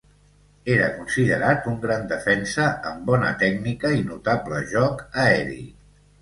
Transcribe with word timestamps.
Era 0.75 0.85
considerat 0.93 1.67
un 1.71 1.75
gran 1.83 2.07
defensa 2.11 2.65
amb 2.93 3.05
bona 3.11 3.29
tècnica 3.45 3.93
i 3.99 4.01
notable 4.09 4.63
joc 4.73 5.05
aeri. 5.27 5.63